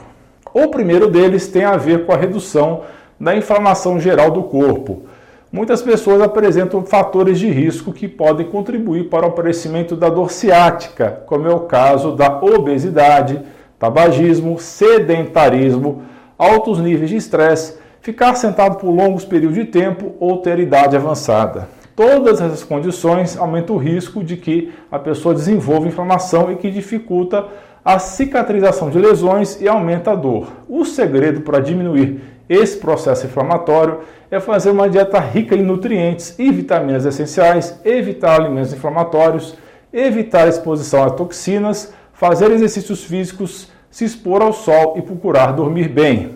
O 0.54 0.68
primeiro 0.70 1.08
deles 1.08 1.48
tem 1.48 1.64
a 1.64 1.78
ver 1.78 2.06
com 2.06 2.12
a 2.12 2.18
redução 2.18 2.82
da 3.20 3.36
inflamação 3.36 4.00
geral 4.00 4.32
do 4.32 4.44
corpo 4.44 5.04
muitas 5.52 5.82
pessoas 5.82 6.22
apresentam 6.22 6.86
fatores 6.86 7.38
de 7.38 7.50
risco 7.50 7.92
que 7.92 8.08
podem 8.08 8.48
contribuir 8.48 9.10
para 9.10 9.26
o 9.26 9.30
aparecimento 9.30 9.96
da 9.96 10.10
dor 10.10 10.32
ciática, 10.32 11.24
como 11.26 11.48
é 11.48 11.54
o 11.54 11.62
caso 11.62 12.14
da 12.14 12.40
obesidade, 12.42 13.42
tabagismo, 13.82 14.60
sedentarismo, 14.60 16.04
altos 16.38 16.78
níveis 16.78 17.10
de 17.10 17.16
estresse, 17.16 17.80
ficar 18.00 18.36
sentado 18.36 18.78
por 18.78 18.92
longos 18.92 19.26
períodos 19.26 19.58
de 19.58 19.66
tempo 19.66 20.14
ou 20.20 20.38
ter 20.38 20.60
idade 20.60 20.96
avançada. 20.96 21.68
Todas 21.96 22.40
essas 22.40 22.64
condições 22.64 23.36
aumentam 23.36 23.76
o 23.76 23.80
risco 23.80 24.24
de 24.24 24.38
que 24.38 24.72
a 24.92 25.00
pessoa 25.00 25.34
desenvolva 25.34 25.88
inflamação 25.88 26.52
e 26.52 26.58
que 26.58 26.70
dificulta 26.70 27.48
a 27.84 27.98
cicatrização 27.98 28.92
de 28.92 29.00
lesões 29.00 29.60
e 29.60 29.68
aumenta 29.68 30.12
a 30.12 30.16
dor. 30.16 30.48
O 30.70 30.86
segredo 30.86 31.42
para 31.42 31.60
diminuir 31.60 32.22
esse 32.48 32.78
processo 32.78 33.26
inflamatório 33.26 34.02
é 34.30 34.40
fazer 34.40 34.70
uma 34.70 34.88
dieta 34.88 35.20
rica 35.20 35.56
em 35.56 35.64
nutrientes 35.64 36.38
e 36.38 36.52
vitaminas 36.52 37.06
essenciais, 37.06 37.80
evitar 37.84 38.40
alimentos 38.40 38.74
inflamatórios, 38.74 39.58
evitar 39.92 40.48
exposição 40.48 41.04
a 41.04 41.10
toxinas, 41.10 41.92
fazer 42.22 42.52
exercícios 42.52 43.04
físicos, 43.04 43.68
se 43.90 44.06
expor 44.06 44.44
ao 44.44 44.54
sol 44.54 44.94
e 44.96 45.02
procurar 45.02 45.54
dormir 45.54 45.90
bem. 45.90 46.36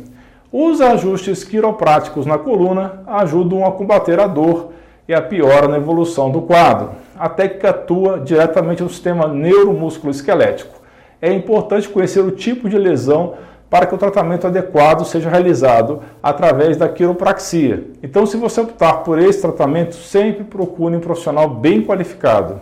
Os 0.51 0.81
ajustes 0.81 1.43
quiropráticos 1.43 2.25
na 2.25 2.39
coluna 2.39 3.03
ajudam 3.05 3.63
a 3.63 3.71
combater 3.71 4.19
a 4.19 4.25
dor 4.25 4.71
e 5.07 5.13
a 5.13 5.21
piora 5.21 5.67
na 5.67 5.77
evolução 5.77 6.31
do 6.31 6.41
quadro. 6.41 6.93
A 7.15 7.29
técnica 7.29 7.69
atua 7.69 8.19
diretamente 8.19 8.81
no 8.81 8.89
sistema 8.89 9.27
neuromusculoesquelético. 9.27 10.73
É 11.21 11.31
importante 11.31 11.87
conhecer 11.87 12.21
o 12.21 12.31
tipo 12.31 12.67
de 12.67 12.79
lesão 12.79 13.35
para 13.69 13.85
que 13.85 13.93
o 13.93 13.99
tratamento 13.99 14.47
adequado 14.47 15.05
seja 15.05 15.29
realizado 15.29 16.01
através 16.23 16.77
da 16.77 16.89
quiropraxia. 16.89 17.91
Então, 18.01 18.25
se 18.25 18.37
você 18.37 18.59
optar 18.59 19.03
por 19.03 19.19
esse 19.19 19.39
tratamento, 19.39 19.93
sempre 19.93 20.45
procure 20.45 20.95
um 20.95 20.99
profissional 20.99 21.47
bem 21.47 21.83
qualificado. 21.83 22.59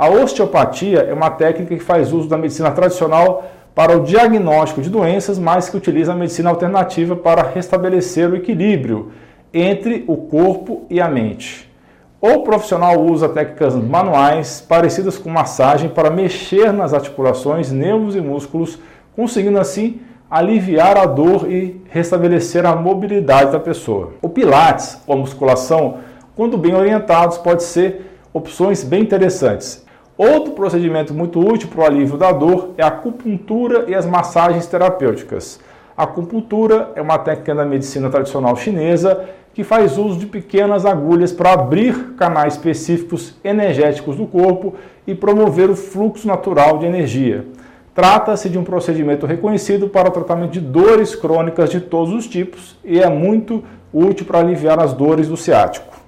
A 0.00 0.08
osteopatia 0.08 1.00
é 1.00 1.12
uma 1.12 1.28
técnica 1.28 1.76
que 1.76 1.84
faz 1.84 2.10
uso 2.10 2.26
da 2.26 2.38
medicina 2.38 2.70
tradicional 2.70 3.44
para 3.74 3.94
o 3.94 4.02
diagnóstico 4.02 4.80
de 4.80 4.88
doenças, 4.88 5.38
mas 5.38 5.68
que 5.68 5.76
utiliza 5.76 6.14
a 6.14 6.16
medicina 6.16 6.48
alternativa 6.48 7.14
para 7.14 7.42
restabelecer 7.42 8.30
o 8.30 8.34
equilíbrio 8.34 9.12
entre 9.52 10.02
o 10.08 10.16
corpo 10.16 10.86
e 10.88 11.02
a 11.02 11.06
mente. 11.06 11.70
O 12.18 12.38
profissional 12.38 12.98
usa 12.98 13.28
técnicas 13.28 13.74
manuais 13.74 14.64
parecidas 14.66 15.18
com 15.18 15.28
massagem 15.28 15.90
para 15.90 16.08
mexer 16.08 16.72
nas 16.72 16.94
articulações, 16.94 17.70
nervos 17.70 18.16
e 18.16 18.22
músculos, 18.22 18.78
conseguindo 19.14 19.60
assim 19.60 20.00
aliviar 20.30 20.96
a 20.96 21.04
dor 21.04 21.46
e 21.46 21.78
restabelecer 21.90 22.64
a 22.64 22.74
mobilidade 22.74 23.52
da 23.52 23.60
pessoa. 23.60 24.14
O 24.22 24.30
Pilates 24.30 24.98
ou 25.06 25.16
a 25.16 25.18
musculação, 25.18 25.98
quando 26.34 26.56
bem 26.56 26.74
orientados, 26.74 27.36
pode 27.36 27.62
ser 27.64 28.06
opções 28.32 28.82
bem 28.82 29.02
interessantes. 29.02 29.89
Outro 30.22 30.52
procedimento 30.52 31.14
muito 31.14 31.40
útil 31.40 31.70
para 31.70 31.80
o 31.80 31.86
alívio 31.86 32.18
da 32.18 32.30
dor 32.30 32.74
é 32.76 32.82
a 32.82 32.88
acupuntura 32.88 33.86
e 33.88 33.94
as 33.94 34.04
massagens 34.04 34.66
terapêuticas. 34.66 35.58
A 35.96 36.02
acupuntura 36.02 36.90
é 36.94 37.00
uma 37.00 37.16
técnica 37.16 37.54
da 37.54 37.64
medicina 37.64 38.10
tradicional 38.10 38.54
chinesa 38.54 39.30
que 39.54 39.64
faz 39.64 39.96
uso 39.96 40.18
de 40.18 40.26
pequenas 40.26 40.84
agulhas 40.84 41.32
para 41.32 41.54
abrir 41.54 42.16
canais 42.18 42.52
específicos 42.52 43.34
energéticos 43.42 44.14
do 44.14 44.26
corpo 44.26 44.74
e 45.06 45.14
promover 45.14 45.70
o 45.70 45.74
fluxo 45.74 46.28
natural 46.28 46.76
de 46.76 46.84
energia. 46.84 47.46
Trata-se 47.94 48.50
de 48.50 48.58
um 48.58 48.62
procedimento 48.62 49.24
reconhecido 49.24 49.88
para 49.88 50.10
o 50.10 50.12
tratamento 50.12 50.50
de 50.50 50.60
dores 50.60 51.14
crônicas 51.14 51.70
de 51.70 51.80
todos 51.80 52.12
os 52.12 52.26
tipos 52.26 52.78
e 52.84 53.00
é 53.00 53.08
muito 53.08 53.64
útil 53.90 54.26
para 54.26 54.40
aliviar 54.40 54.80
as 54.80 54.92
dores 54.92 55.28
do 55.28 55.36
ciático. 55.38 55.98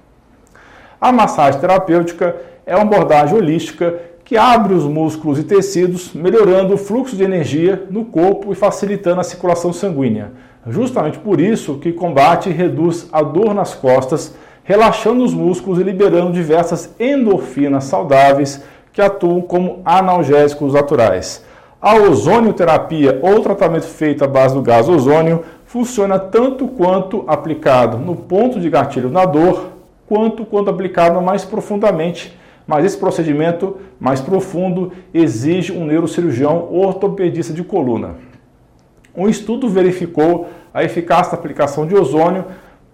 A 1.01 1.11
massagem 1.11 1.59
terapêutica 1.59 2.52
é 2.65 2.75
uma 2.75 2.83
abordagem 2.83 3.37
holística 3.37 3.99
que 4.23 4.37
abre 4.37 4.73
os 4.73 4.85
músculos 4.85 5.37
e 5.37 5.43
tecidos, 5.43 6.13
melhorando 6.13 6.73
o 6.73 6.77
fluxo 6.77 7.15
de 7.15 7.23
energia 7.23 7.85
no 7.89 8.05
corpo 8.05 8.51
e 8.51 8.55
facilitando 8.55 9.19
a 9.19 9.23
circulação 9.23 9.73
sanguínea. 9.73 10.31
Justamente 10.67 11.19
por 11.19 11.41
isso 11.41 11.77
que 11.79 11.91
combate 11.91 12.49
e 12.49 12.53
reduz 12.53 13.07
a 13.11 13.21
dor 13.21 13.53
nas 13.53 13.73
costas, 13.73 14.33
relaxando 14.63 15.23
os 15.23 15.33
músculos 15.33 15.77
e 15.77 15.83
liberando 15.83 16.31
diversas 16.31 16.95
endorfinas 16.97 17.83
saudáveis 17.83 18.63
que 18.93 19.01
atuam 19.01 19.41
como 19.41 19.81
analgésicos 19.83 20.73
naturais. 20.73 21.43
A 21.81 21.95
ozonioterapia 21.95 23.19
ou 23.21 23.41
tratamento 23.41 23.87
feito 23.87 24.23
à 24.23 24.27
base 24.27 24.55
do 24.55 24.61
gás 24.61 24.87
ozônio 24.87 25.43
funciona 25.65 26.17
tanto 26.17 26.65
quanto 26.67 27.25
aplicado 27.27 27.97
no 27.97 28.15
ponto 28.15 28.57
de 28.57 28.69
gatilho 28.69 29.09
na 29.09 29.25
dor, 29.25 29.71
quanto 30.07 30.45
quando 30.45 30.69
aplicado 30.69 31.21
mais 31.21 31.43
profundamente. 31.43 32.33
Mas 32.65 32.85
esse 32.85 32.97
procedimento 32.97 33.77
mais 33.99 34.21
profundo 34.21 34.91
exige 35.13 35.71
um 35.71 35.85
neurocirurgião 35.85 36.69
ortopedista 36.71 37.53
de 37.53 37.63
coluna. 37.63 38.15
Um 39.15 39.27
estudo 39.27 39.69
verificou 39.69 40.47
a 40.73 40.83
eficácia 40.83 41.33
da 41.33 41.37
aplicação 41.37 41.85
de 41.85 41.95
ozônio 41.95 42.45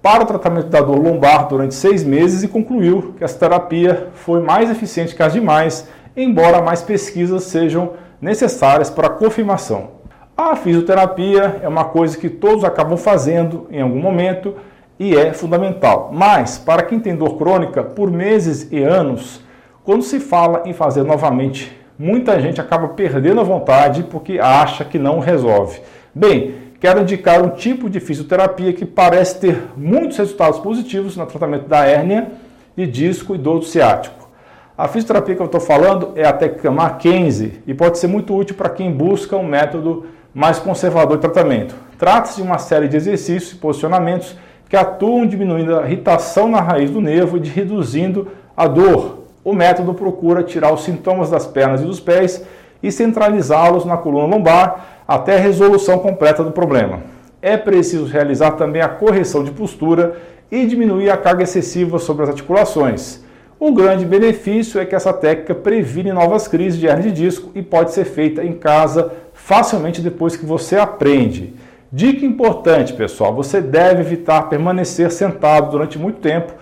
para 0.01 0.23
o 0.23 0.25
tratamento 0.25 0.67
da 0.67 0.81
dor 0.81 0.97
lombar 0.97 1.47
durante 1.47 1.75
seis 1.75 2.03
meses 2.03 2.43
e 2.43 2.47
concluiu 2.47 3.13
que 3.17 3.23
essa 3.23 3.37
terapia 3.37 4.09
foi 4.13 4.41
mais 4.41 4.69
eficiente 4.69 5.15
que 5.15 5.23
as 5.23 5.33
demais, 5.33 5.87
embora 6.15 6.61
mais 6.61 6.81
pesquisas 6.81 7.43
sejam 7.43 7.93
necessárias 8.21 8.89
para 8.89 9.07
a 9.07 9.11
confirmação. 9.11 9.99
A 10.35 10.55
fisioterapia 10.55 11.59
é 11.61 11.67
uma 11.67 11.85
coisa 11.85 12.17
que 12.17 12.29
todos 12.29 12.63
acabam 12.63 12.97
fazendo 12.97 13.67
em 13.69 13.81
algum 13.81 13.99
momento 13.99 14.55
e 14.97 15.15
é 15.15 15.33
fundamental. 15.33 16.11
Mas, 16.13 16.57
para 16.57 16.83
quem 16.83 16.99
tem 16.99 17.15
dor 17.15 17.37
crônica 17.37 17.83
por 17.83 18.09
meses 18.09 18.67
e 18.71 18.81
anos, 18.81 19.41
quando 19.89 20.03
se 20.03 20.19
fala 20.19 20.61
em 20.67 20.71
fazer 20.71 21.01
novamente, 21.01 21.75
muita 21.97 22.39
gente 22.39 22.61
acaba 22.61 22.89
perdendo 22.89 23.41
a 23.41 23.43
vontade 23.43 24.03
porque 24.03 24.37
acha 24.37 24.85
que 24.85 24.99
não 24.99 25.17
resolve. 25.17 25.81
Bem, 26.13 26.53
quero 26.79 27.01
indicar 27.01 27.41
um 27.41 27.49
tipo 27.49 27.89
de 27.89 27.99
fisioterapia 27.99 28.71
que 28.71 28.85
parece 28.85 29.39
ter 29.39 29.63
muitos 29.75 30.15
resultados 30.19 30.59
positivos 30.59 31.17
no 31.17 31.25
tratamento 31.25 31.67
da 31.67 31.87
hérnia 31.87 32.27
de 32.77 32.85
disco 32.85 33.33
e 33.33 33.37
dor 33.39 33.61
do 33.61 33.65
ciático. 33.65 34.29
A 34.77 34.87
fisioterapia 34.87 35.33
que 35.33 35.41
eu 35.41 35.47
estou 35.47 35.59
falando 35.59 36.11
é 36.15 36.23
a 36.23 36.33
técnica 36.33 36.69
Mackenzie 36.69 37.63
e 37.65 37.73
pode 37.73 37.97
ser 37.97 38.05
muito 38.05 38.37
útil 38.37 38.55
para 38.55 38.69
quem 38.69 38.91
busca 38.91 39.35
um 39.37 39.43
método 39.43 40.05
mais 40.31 40.59
conservador 40.59 41.17
de 41.17 41.21
tratamento. 41.21 41.73
Trata-se 41.97 42.35
de 42.35 42.43
uma 42.43 42.59
série 42.59 42.87
de 42.87 42.95
exercícios 42.95 43.53
e 43.53 43.55
posicionamentos 43.55 44.37
que 44.69 44.75
atuam 44.75 45.25
diminuindo 45.25 45.79
a 45.79 45.87
irritação 45.87 46.47
na 46.47 46.61
raiz 46.61 46.91
do 46.91 47.01
nervo 47.01 47.37
e 47.37 47.47
reduzindo 47.49 48.27
a 48.55 48.67
dor. 48.67 49.18
O 49.43 49.53
método 49.53 49.93
procura 49.93 50.43
tirar 50.43 50.73
os 50.73 50.83
sintomas 50.83 51.29
das 51.29 51.45
pernas 51.45 51.81
e 51.81 51.85
dos 51.85 51.99
pés 51.99 52.43
e 52.81 52.91
centralizá-los 52.91 53.85
na 53.85 53.97
coluna 53.97 54.35
lombar 54.35 55.03
até 55.07 55.35
a 55.35 55.39
resolução 55.39 55.99
completa 55.99 56.43
do 56.43 56.51
problema. 56.51 57.01
É 57.41 57.55
preciso 57.57 58.05
realizar 58.05 58.51
também 58.51 58.81
a 58.81 58.89
correção 58.89 59.43
de 59.43 59.51
postura 59.51 60.17
e 60.51 60.65
diminuir 60.65 61.09
a 61.09 61.17
carga 61.17 61.43
excessiva 61.43 61.99
sobre 61.99 62.23
as 62.23 62.29
articulações. 62.29 63.23
O 63.59 63.73
grande 63.73 64.05
benefício 64.05 64.79
é 64.79 64.85
que 64.85 64.95
essa 64.95 65.11
técnica 65.11 65.53
previne 65.53 66.13
novas 66.13 66.47
crises 66.47 66.79
de 66.79 66.87
hernia 66.87 67.11
de 67.11 67.23
disco 67.23 67.51
e 67.53 67.61
pode 67.61 67.91
ser 67.91 68.05
feita 68.05 68.43
em 68.43 68.53
casa 68.53 69.11
facilmente 69.33 70.01
depois 70.01 70.35
que 70.35 70.45
você 70.45 70.77
aprende. 70.77 71.53
Dica 71.91 72.25
importante, 72.25 72.93
pessoal: 72.93 73.33
você 73.33 73.59
deve 73.59 74.01
evitar 74.01 74.43
permanecer 74.43 75.11
sentado 75.11 75.71
durante 75.71 75.97
muito 75.97 76.19
tempo, 76.19 76.53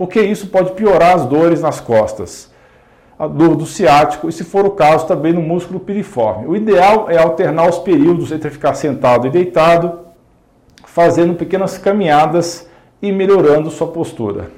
porque 0.00 0.18
isso 0.22 0.46
pode 0.46 0.72
piorar 0.72 1.14
as 1.14 1.26
dores 1.26 1.60
nas 1.60 1.78
costas, 1.78 2.50
a 3.18 3.26
dor 3.26 3.54
do 3.54 3.66
ciático 3.66 4.30
e, 4.30 4.32
se 4.32 4.44
for 4.44 4.64
o 4.64 4.70
caso, 4.70 5.06
também 5.06 5.30
no 5.30 5.42
músculo 5.42 5.78
piriforme. 5.78 6.46
O 6.46 6.56
ideal 6.56 7.10
é 7.10 7.18
alternar 7.18 7.68
os 7.68 7.80
períodos 7.80 8.32
entre 8.32 8.48
ficar 8.48 8.72
sentado 8.72 9.26
e 9.26 9.30
deitado, 9.30 9.98
fazendo 10.86 11.34
pequenas 11.34 11.76
caminhadas 11.76 12.66
e 13.02 13.12
melhorando 13.12 13.70
sua 13.70 13.88
postura. 13.88 14.50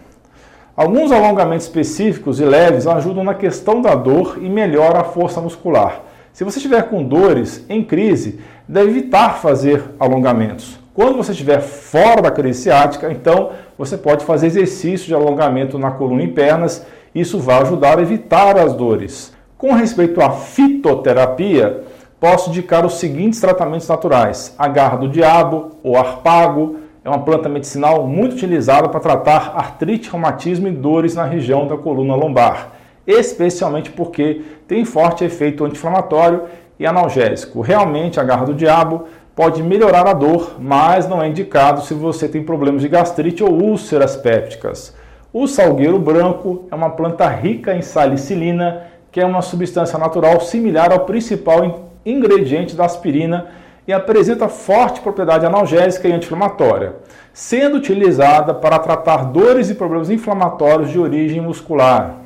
Alguns 0.76 1.10
alongamentos 1.10 1.66
específicos 1.66 2.38
e 2.38 2.44
leves 2.44 2.86
ajudam 2.86 3.24
na 3.24 3.34
questão 3.34 3.82
da 3.82 3.96
dor 3.96 4.38
e 4.40 4.48
melhoram 4.48 5.00
a 5.00 5.04
força 5.04 5.40
muscular. 5.40 6.02
Se 6.32 6.44
você 6.44 6.58
estiver 6.58 6.88
com 6.88 7.02
dores 7.02 7.66
em 7.68 7.82
crise, 7.82 8.38
deve 8.68 8.90
evitar 8.90 9.40
fazer 9.40 9.82
alongamentos. 9.98 10.81
Quando 10.94 11.16
você 11.16 11.32
estiver 11.32 11.60
fora 11.60 12.20
da 12.20 12.30
crise 12.30 12.64
ciática, 12.64 13.10
então 13.10 13.50
você 13.78 13.96
pode 13.96 14.26
fazer 14.26 14.48
exercício 14.48 15.06
de 15.06 15.14
alongamento 15.14 15.78
na 15.78 15.90
coluna 15.90 16.22
e 16.22 16.28
pernas. 16.28 16.84
Isso 17.14 17.38
vai 17.38 17.62
ajudar 17.62 17.98
a 17.98 18.02
evitar 18.02 18.58
as 18.58 18.74
dores. 18.74 19.32
Com 19.56 19.72
respeito 19.72 20.20
à 20.20 20.30
fitoterapia, 20.30 21.82
posso 22.20 22.50
indicar 22.50 22.84
os 22.84 22.98
seguintes 22.98 23.40
tratamentos 23.40 23.88
naturais: 23.88 24.54
a 24.58 24.68
garra 24.68 24.98
do 24.98 25.08
diabo, 25.08 25.70
o 25.82 25.96
arpago, 25.96 26.76
é 27.02 27.08
uma 27.08 27.20
planta 27.20 27.48
medicinal 27.48 28.06
muito 28.06 28.34
utilizada 28.34 28.86
para 28.88 29.00
tratar 29.00 29.54
artrite, 29.56 30.10
reumatismo 30.10 30.68
e 30.68 30.72
dores 30.72 31.14
na 31.14 31.24
região 31.24 31.66
da 31.66 31.76
coluna 31.76 32.14
lombar, 32.14 32.72
especialmente 33.06 33.90
porque 33.90 34.42
tem 34.68 34.84
forte 34.84 35.24
efeito 35.24 35.64
anti-inflamatório 35.64 36.42
e 36.78 36.86
analgésico. 36.86 37.60
Realmente, 37.60 38.20
a 38.20 38.24
garra 38.24 38.44
do 38.44 38.54
diabo 38.54 39.06
pode 39.34 39.62
melhorar 39.62 40.06
a 40.06 40.12
dor, 40.12 40.56
mas 40.58 41.08
não 41.08 41.22
é 41.22 41.28
indicado 41.28 41.82
se 41.82 41.94
você 41.94 42.28
tem 42.28 42.42
problemas 42.42 42.82
de 42.82 42.88
gastrite 42.88 43.42
ou 43.42 43.52
úlceras 43.52 44.16
pépticas. 44.16 44.94
O 45.32 45.46
salgueiro 45.46 45.98
branco 45.98 46.66
é 46.70 46.74
uma 46.74 46.90
planta 46.90 47.26
rica 47.28 47.74
em 47.74 47.80
salicilina, 47.80 48.82
que 49.10 49.20
é 49.20 49.24
uma 49.24 49.40
substância 49.40 49.98
natural 49.98 50.40
similar 50.40 50.92
ao 50.92 51.06
principal 51.06 51.88
ingrediente 52.04 52.76
da 52.76 52.84
aspirina 52.84 53.46
e 53.86 53.92
apresenta 53.92 54.48
forte 54.48 55.00
propriedade 55.00 55.46
analgésica 55.46 56.06
e 56.06 56.12
anti-inflamatória, 56.12 56.96
sendo 57.32 57.76
utilizada 57.76 58.54
para 58.54 58.78
tratar 58.78 59.24
dores 59.24 59.70
e 59.70 59.74
problemas 59.74 60.10
inflamatórios 60.10 60.90
de 60.90 60.98
origem 60.98 61.40
muscular. 61.40 62.16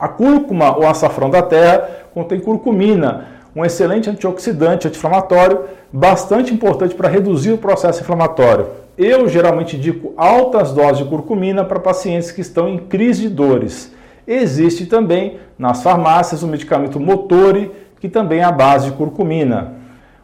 A 0.00 0.08
cúrcuma 0.08 0.76
ou 0.76 0.86
açafrão 0.86 1.28
da 1.28 1.42
terra 1.42 1.88
contém 2.14 2.40
curcumina, 2.40 3.37
um 3.58 3.64
excelente 3.64 4.08
antioxidante 4.08 4.86
anti-inflamatório, 4.86 5.64
bastante 5.92 6.54
importante 6.54 6.94
para 6.94 7.08
reduzir 7.08 7.50
o 7.50 7.58
processo 7.58 8.00
inflamatório. 8.02 8.68
Eu 8.96 9.28
geralmente 9.28 9.76
indico 9.76 10.14
altas 10.16 10.70
doses 10.70 10.98
de 10.98 11.04
curcumina 11.06 11.64
para 11.64 11.80
pacientes 11.80 12.30
que 12.30 12.40
estão 12.40 12.68
em 12.68 12.78
crise 12.78 13.22
de 13.22 13.28
dores. 13.28 13.92
Existe 14.24 14.86
também 14.86 15.38
nas 15.58 15.82
farmácias 15.82 16.44
o 16.44 16.46
medicamento 16.46 17.00
Motori, 17.00 17.72
que 17.98 18.08
também 18.08 18.40
é 18.40 18.44
a 18.44 18.52
base 18.52 18.90
de 18.90 18.96
curcumina. 18.96 19.72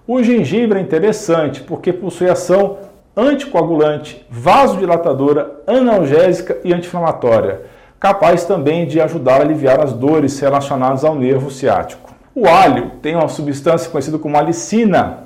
O 0.06 0.22
gengibre 0.22 0.78
é 0.78 0.82
interessante 0.82 1.60
porque 1.60 1.92
possui 1.92 2.30
ação 2.30 2.78
anticoagulante, 3.16 4.24
vasodilatadora, 4.30 5.60
analgésica 5.66 6.58
e 6.62 6.72
anti-inflamatória, 6.72 7.62
capaz 7.98 8.44
também 8.44 8.86
de 8.86 9.00
ajudar 9.00 9.38
a 9.38 9.40
aliviar 9.40 9.80
as 9.80 9.92
dores 9.92 10.38
relacionadas 10.38 11.04
ao 11.04 11.16
nervo 11.16 11.50
ciático. 11.50 12.14
O 12.36 12.48
alho 12.48 12.90
tem 13.00 13.14
uma 13.14 13.28
substância 13.28 13.88
conhecida 13.88 14.18
como 14.18 14.36
alicina, 14.36 15.20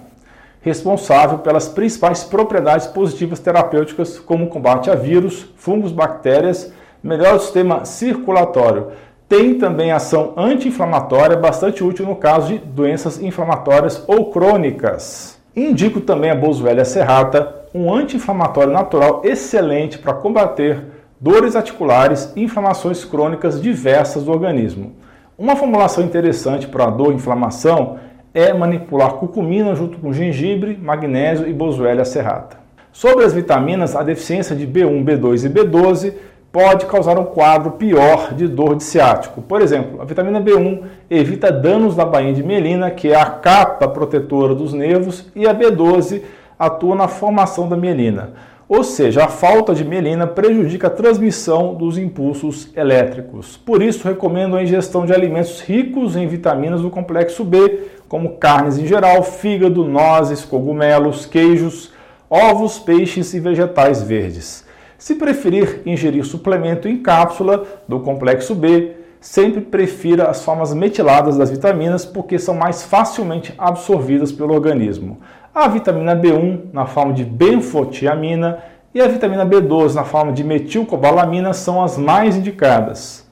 responsável 0.60 1.38
pelas 1.38 1.66
principais 1.66 2.22
propriedades 2.22 2.86
positivas 2.86 3.40
terapêuticas, 3.40 4.18
como 4.18 4.48
combate 4.48 4.90
a 4.90 4.94
vírus, 4.94 5.46
fungos, 5.56 5.90
bactérias, 5.90 6.70
melhora 7.02 7.36
o 7.36 7.40
sistema 7.40 7.86
circulatório. 7.86 8.88
Tem 9.26 9.54
também 9.54 9.90
ação 9.90 10.34
anti-inflamatória 10.36 11.34
bastante 11.34 11.82
útil 11.82 12.04
no 12.04 12.16
caso 12.16 12.48
de 12.48 12.58
doenças 12.58 13.22
inflamatórias 13.22 14.04
ou 14.06 14.30
crônicas. 14.30 15.38
Indico 15.56 16.02
também 16.02 16.30
a 16.30 16.34
boswellia 16.34 16.84
serrata, 16.84 17.54
um 17.74 17.90
anti-inflamatório 17.90 18.72
natural 18.72 19.22
excelente 19.24 19.98
para 19.98 20.12
combater 20.12 20.84
dores 21.18 21.56
articulares 21.56 22.32
e 22.36 22.42
inflamações 22.42 23.02
crônicas 23.02 23.62
diversas 23.62 24.24
do 24.24 24.30
organismo. 24.30 24.92
Uma 25.38 25.54
formulação 25.54 26.02
interessante 26.02 26.66
para 26.66 26.90
dor 26.90 27.12
e 27.12 27.14
inflamação 27.14 27.96
é 28.34 28.52
manipular 28.52 29.12
curcumina 29.12 29.72
junto 29.72 29.96
com 29.96 30.12
gengibre, 30.12 30.76
magnésio 30.76 31.46
e 31.46 31.52
boswellia 31.52 32.04
serrata. 32.04 32.56
Sobre 32.90 33.24
as 33.24 33.32
vitaminas, 33.32 33.94
a 33.94 34.02
deficiência 34.02 34.56
de 34.56 34.66
B1, 34.66 35.04
B2 35.04 35.44
e 35.44 35.48
B12 35.48 36.14
pode 36.50 36.86
causar 36.86 37.16
um 37.20 37.24
quadro 37.24 37.70
pior 37.70 38.34
de 38.34 38.48
dor 38.48 38.74
de 38.74 38.82
ciático. 38.82 39.40
Por 39.40 39.62
exemplo, 39.62 40.02
a 40.02 40.04
vitamina 40.04 40.40
B1 40.40 40.82
evita 41.08 41.52
danos 41.52 41.94
da 41.94 42.04
bainha 42.04 42.34
de 42.34 42.42
mielina, 42.42 42.90
que 42.90 43.12
é 43.12 43.14
a 43.14 43.26
capa 43.26 43.86
protetora 43.86 44.56
dos 44.56 44.72
nervos, 44.72 45.30
e 45.36 45.46
a 45.46 45.54
B12 45.54 46.20
atua 46.58 46.96
na 46.96 47.06
formação 47.06 47.68
da 47.68 47.76
mielina. 47.76 48.32
Ou 48.68 48.84
seja, 48.84 49.24
a 49.24 49.28
falta 49.28 49.74
de 49.74 49.82
mielina 49.82 50.26
prejudica 50.26 50.88
a 50.88 50.90
transmissão 50.90 51.74
dos 51.74 51.96
impulsos 51.96 52.68
elétricos. 52.76 53.56
Por 53.56 53.82
isso, 53.82 54.06
recomendo 54.06 54.56
a 54.56 54.62
ingestão 54.62 55.06
de 55.06 55.12
alimentos 55.14 55.62
ricos 55.62 56.14
em 56.16 56.26
vitaminas 56.26 56.82
do 56.82 56.90
complexo 56.90 57.42
B, 57.44 57.84
como 58.06 58.36
carnes 58.36 58.76
em 58.76 58.86
geral, 58.86 59.22
fígado, 59.22 59.86
nozes, 59.86 60.44
cogumelos, 60.44 61.24
queijos, 61.24 61.92
ovos, 62.28 62.78
peixes 62.78 63.32
e 63.32 63.40
vegetais 63.40 64.02
verdes. 64.02 64.66
Se 64.98 65.14
preferir 65.14 65.80
ingerir 65.86 66.26
suplemento 66.26 66.86
em 66.88 66.98
cápsula 66.98 67.64
do 67.88 68.00
complexo 68.00 68.54
B, 68.54 68.96
sempre 69.18 69.62
prefira 69.62 70.28
as 70.28 70.44
formas 70.44 70.74
metiladas 70.74 71.38
das 71.38 71.50
vitaminas 71.50 72.04
porque 72.04 72.38
são 72.38 72.54
mais 72.54 72.82
facilmente 72.82 73.54
absorvidas 73.56 74.30
pelo 74.30 74.52
organismo 74.52 75.18
a 75.58 75.66
vitamina 75.66 76.14
B1 76.14 76.72
na 76.72 76.86
forma 76.86 77.12
de 77.12 77.24
benfotiamina 77.24 78.58
e 78.94 79.00
a 79.00 79.08
vitamina 79.08 79.44
B12 79.44 79.92
na 79.92 80.04
forma 80.04 80.32
de 80.32 80.44
metilcobalamina 80.44 81.52
são 81.52 81.82
as 81.82 81.98
mais 81.98 82.36
indicadas. 82.36 83.28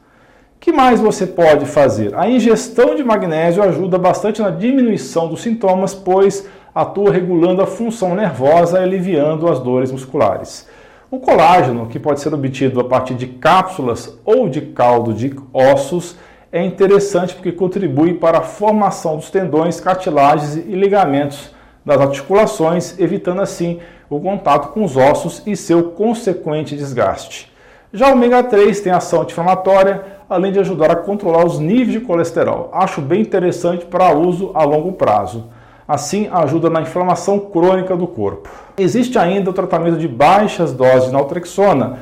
Que 0.59 0.73
mais 0.73 1.01
você 1.01 1.25
pode 1.25 1.67
fazer? 1.67 2.17
A 2.17 2.29
ingestão 2.29 2.97
de 2.97 3.05
magnésio 3.05 3.63
ajuda 3.63 3.97
bastante 3.97 4.43
na 4.43 4.51
diminuição 4.51 5.29
dos 5.29 5.41
sintomas, 5.41 5.95
pois 5.95 6.49
atua 6.75 7.13
regulando 7.13 7.63
a 7.63 7.67
função 7.67 8.17
nervosa 8.17 8.81
e 8.81 8.83
aliviando 8.83 9.49
as 9.49 9.61
dores 9.61 9.93
musculares. 9.93 10.69
O 11.09 11.21
colágeno, 11.21 11.87
que 11.87 12.01
pode 12.01 12.19
ser 12.19 12.35
obtido 12.35 12.81
a 12.81 12.85
partir 12.85 13.15
de 13.15 13.29
cápsulas 13.29 14.19
ou 14.25 14.49
de 14.49 14.63
caldo 14.63 15.15
de 15.15 15.33
ossos, 15.55 16.17
é 16.51 16.61
interessante 16.65 17.37
porque 17.37 17.53
contribui 17.53 18.15
para 18.15 18.39
a 18.39 18.43
formação 18.43 19.15
dos 19.15 19.31
tendões, 19.31 19.79
cartilagens 19.79 20.57
e 20.57 20.73
ligamentos 20.73 21.55
das 21.87 22.01
articulações, 22.01 22.99
evitando 22.99 23.41
assim 23.41 23.79
o 24.11 24.19
contato 24.19 24.73
com 24.73 24.85
os 24.85 24.97
ossos 24.97 25.41
e 25.47 25.57
seu 25.57 25.85
consequente 25.91 26.77
desgaste. 26.77 27.53
Já 27.93 28.09
o 28.09 28.13
ômega 28.13 28.43
3 28.43 28.81
tem 28.81 28.93
ação 28.93 29.23
anti-inflamatória, 29.23 30.03
além 30.29 30.51
de 30.51 30.59
ajudar 30.59 30.91
a 30.91 30.97
controlar 30.97 31.47
os 31.47 31.61
níveis 31.61 31.93
de 31.93 32.01
colesterol. 32.01 32.69
Acho 32.73 33.01
bem 33.01 33.21
interessante 33.21 33.87
para 33.87 34.13
uso 34.13 34.51
a 34.55 34.65
longo 34.65 34.93
prazo. 34.93 35.45
Assim, 35.87 36.29
ajuda 36.33 36.69
na 36.69 36.83
inflamação 36.83 37.39
crônica 37.39 37.97
do 37.97 38.09
corpo. 38.09 38.51
Existe 38.77 39.17
ainda 39.17 39.51
o 39.51 39.53
tratamento 39.53 39.97
de 39.97 40.09
baixas 40.09 40.73
doses 40.73 41.07
de 41.07 41.13
naltrexona, 41.13 42.01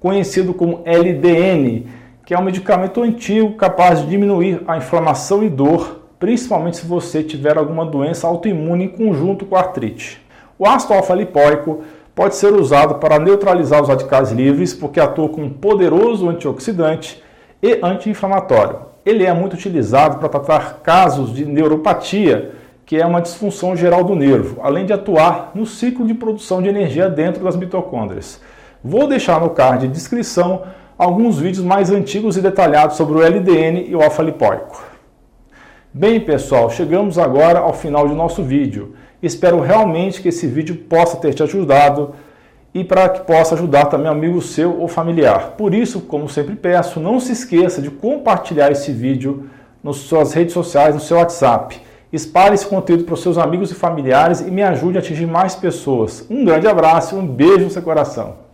conhecido 0.00 0.54
como 0.54 0.80
LDN, 0.86 1.86
que 2.24 2.32
é 2.32 2.38
um 2.38 2.42
medicamento 2.42 3.02
antigo 3.02 3.52
capaz 3.52 4.00
de 4.00 4.06
diminuir 4.06 4.62
a 4.66 4.78
inflamação 4.78 5.44
e 5.44 5.50
dor 5.50 6.05
principalmente 6.18 6.78
se 6.78 6.86
você 6.86 7.22
tiver 7.22 7.58
alguma 7.58 7.84
doença 7.84 8.26
autoimune 8.26 8.84
em 8.84 8.88
conjunto 8.88 9.44
com 9.44 9.56
artrite. 9.56 10.24
O 10.58 10.66
ácido 10.66 10.94
alfa-lipóico 10.94 11.82
pode 12.14 12.34
ser 12.34 12.52
usado 12.54 12.94
para 12.94 13.18
neutralizar 13.18 13.82
os 13.82 13.88
radicais 13.88 14.32
livres 14.32 14.72
porque 14.72 14.98
atua 14.98 15.28
como 15.28 15.46
um 15.46 15.50
poderoso 15.50 16.28
antioxidante 16.28 17.22
e 17.62 17.78
anti-inflamatório. 17.82 18.78
Ele 19.04 19.24
é 19.24 19.32
muito 19.32 19.54
utilizado 19.54 20.18
para 20.18 20.28
tratar 20.28 20.80
casos 20.82 21.32
de 21.32 21.44
neuropatia, 21.44 22.52
que 22.86 22.96
é 22.96 23.04
uma 23.04 23.20
disfunção 23.20 23.76
geral 23.76 24.02
do 24.02 24.14
nervo, 24.14 24.60
além 24.62 24.86
de 24.86 24.92
atuar 24.92 25.50
no 25.54 25.66
ciclo 25.66 26.06
de 26.06 26.14
produção 26.14 26.62
de 26.62 26.68
energia 26.68 27.08
dentro 27.08 27.44
das 27.44 27.54
mitocôndrias. 27.54 28.40
Vou 28.82 29.06
deixar 29.06 29.40
no 29.40 29.50
card 29.50 29.86
de 29.86 29.92
descrição 29.92 30.62
alguns 30.96 31.38
vídeos 31.38 31.64
mais 31.64 31.90
antigos 31.90 32.36
e 32.36 32.40
detalhados 32.40 32.96
sobre 32.96 33.18
o 33.18 33.22
LDN 33.22 33.86
e 33.88 33.94
o 33.94 34.02
alfa-lipóico. 34.02 34.95
Bem, 35.98 36.20
pessoal, 36.20 36.68
chegamos 36.68 37.18
agora 37.18 37.58
ao 37.58 37.72
final 37.72 38.06
de 38.06 38.14
nosso 38.14 38.42
vídeo. 38.42 38.94
Espero 39.22 39.60
realmente 39.60 40.20
que 40.20 40.28
esse 40.28 40.46
vídeo 40.46 40.76
possa 40.76 41.16
ter 41.16 41.32
te 41.32 41.42
ajudado 41.42 42.14
e 42.74 42.84
para 42.84 43.08
que 43.08 43.20
possa 43.20 43.54
ajudar 43.54 43.86
também 43.86 44.06
amigo 44.06 44.42
seu 44.42 44.78
ou 44.78 44.88
familiar. 44.88 45.54
Por 45.56 45.72
isso, 45.72 46.02
como 46.02 46.28
sempre 46.28 46.54
peço, 46.54 47.00
não 47.00 47.18
se 47.18 47.32
esqueça 47.32 47.80
de 47.80 47.90
compartilhar 47.90 48.70
esse 48.70 48.92
vídeo 48.92 49.48
nas 49.82 49.96
suas 49.96 50.34
redes 50.34 50.52
sociais, 50.52 50.94
no 50.94 51.00
seu 51.00 51.16
WhatsApp. 51.16 51.80
Espalhe 52.12 52.56
esse 52.56 52.66
conteúdo 52.66 53.04
para 53.04 53.14
os 53.14 53.22
seus 53.22 53.38
amigos 53.38 53.70
e 53.70 53.74
familiares 53.74 54.42
e 54.42 54.50
me 54.50 54.62
ajude 54.62 54.98
a 54.98 55.00
atingir 55.00 55.24
mais 55.24 55.54
pessoas. 55.54 56.26
Um 56.28 56.44
grande 56.44 56.68
abraço 56.68 57.16
um 57.16 57.26
beijo 57.26 57.64
no 57.64 57.70
seu 57.70 57.80
coração. 57.80 58.45